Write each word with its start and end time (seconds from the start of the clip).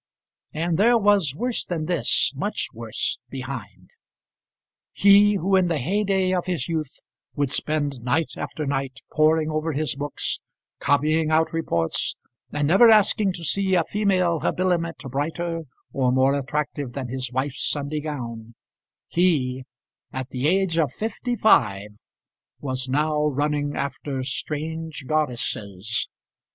And 0.51 0.79
there 0.79 0.97
was 0.97 1.35
worse 1.35 1.63
than 1.63 1.85
this, 1.85 2.33
much 2.35 2.69
worse 2.73 3.19
behind. 3.29 3.91
He, 4.93 5.35
who 5.35 5.55
in 5.55 5.67
the 5.67 5.77
heyday 5.77 6.33
of 6.33 6.47
his 6.47 6.67
youth 6.67 6.91
would 7.35 7.51
spend 7.51 8.01
night 8.01 8.31
after 8.35 8.65
night 8.65 9.01
poring 9.13 9.51
over 9.51 9.73
his 9.73 9.93
books, 9.93 10.39
copying 10.79 11.29
out 11.29 11.53
reports, 11.53 12.15
and 12.51 12.67
never 12.67 12.89
asking 12.89 13.33
to 13.33 13.43
see 13.45 13.75
a 13.75 13.83
female 13.83 14.39
habiliment 14.39 14.97
brighter 15.07 15.65
or 15.93 16.11
more 16.11 16.33
attractive 16.33 16.93
than 16.93 17.09
his 17.09 17.31
wife's 17.31 17.69
Sunday 17.69 18.01
gown, 18.01 18.55
he, 19.07 19.65
at 20.11 20.29
the 20.31 20.47
age 20.47 20.79
of 20.79 20.91
fifty 20.91 21.35
five, 21.35 21.89
was 22.59 22.89
now 22.89 23.27
running 23.27 23.75
after 23.75 24.23
strange 24.23 25.05
goddesses! 25.05 26.07